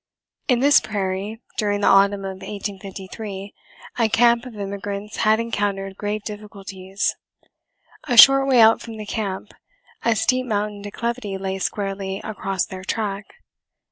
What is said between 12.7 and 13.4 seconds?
track.